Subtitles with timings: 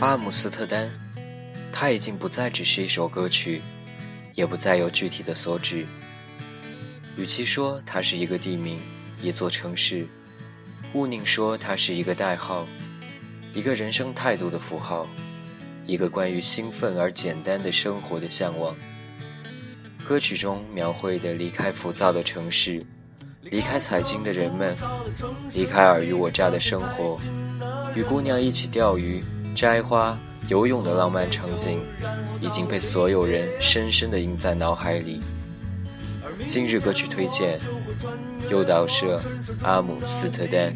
[0.00, 0.90] 阿姆斯特丹，
[1.72, 3.62] 它已经不再只是一首歌曲，
[4.34, 5.86] 也不再有具体的所指。
[7.16, 8.78] 与其说它是一个地名，
[9.22, 10.06] 一座城市，
[10.92, 12.66] 勿宁说它是一个代号，
[13.54, 15.08] 一个人生态度的符号，
[15.86, 18.76] 一个关于兴奋而简单的生活的向往。
[20.06, 22.84] 歌曲中描绘的离开浮躁的城市，
[23.42, 24.76] 离开财经的人们，
[25.54, 27.16] 离开尔虞我诈的生活，
[27.94, 29.24] 与姑娘一起钓鱼、
[29.54, 30.18] 摘花、
[30.48, 31.78] 游泳的浪漫场景，
[32.40, 35.20] 已经被所有人深深的印在脑海里。
[36.46, 37.58] 今日歌曲推荐：
[38.50, 39.18] 诱导社
[39.62, 40.74] 《阿姆斯特丹》。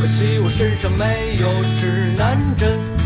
[0.00, 3.01] 可惜我身上没有指南针。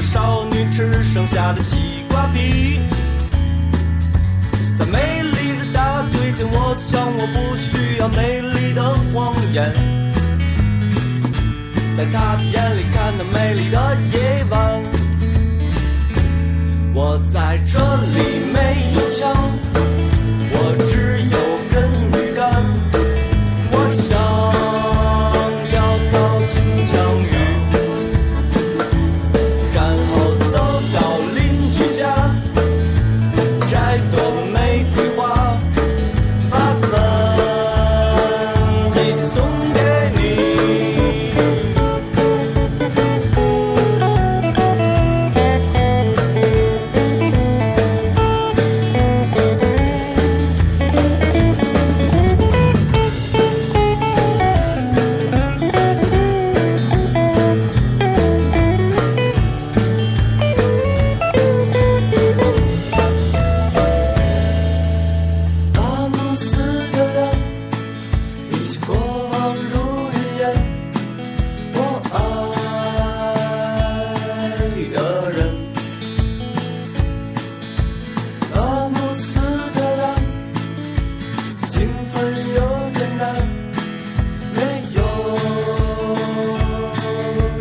[0.00, 2.80] 少女吃剩下的西瓜皮，
[4.78, 8.82] 在美丽的大腿间，我想我不需要美丽的
[9.12, 9.72] 谎言。
[11.96, 14.82] 在她的眼里看到美丽的夜晚，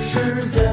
[0.08, 0.18] 世
[0.50, 0.67] 界